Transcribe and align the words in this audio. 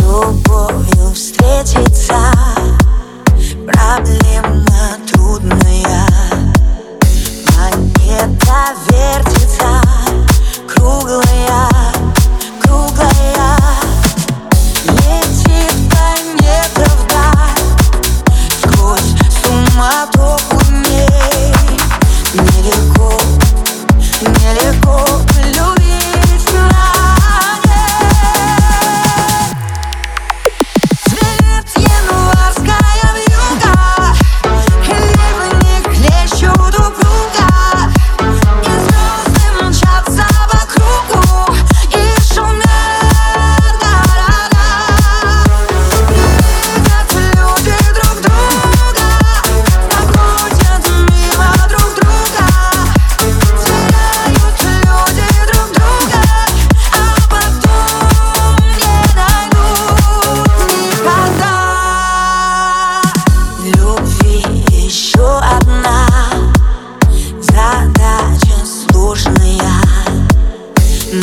любовью 0.00 1.12
встретиться. 1.14 2.16
Проблемно 3.66 4.96
трудная 5.12 6.06
Монета 7.56 8.74
вертится 8.88 9.80
Круглая, 10.68 11.68
круглая. 12.62 13.56
Летит 14.84 15.74
планета 15.90 16.90
вдаль 17.02 17.60
Сквозь 18.62 19.14
суматоху 19.44 20.58
дней. 20.68 21.54
Нелегко, 22.34 23.20
нелегко. 24.22 25.05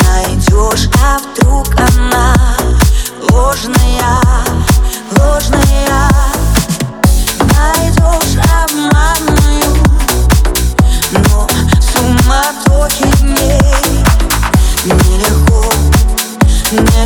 найдешь, 0.02 0.90
а 1.04 1.20
вдруг 1.20 1.68
она 1.76 2.36
ложная, 3.30 4.20
ложная. 5.18 6.10
Найдешь 7.54 8.38
обманную, 8.64 9.78
но 11.12 11.48
суматохи 11.80 13.06
ней 13.24 14.04
нелегко. 14.86 15.64
Не 16.72 17.03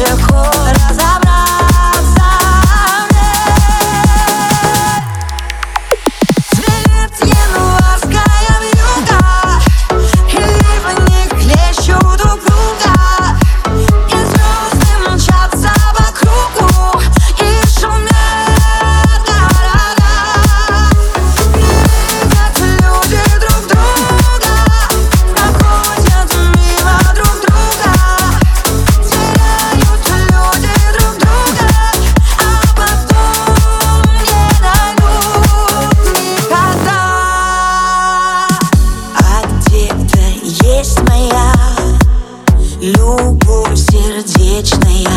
Любовь 42.79 43.75
сердечная 43.75 45.09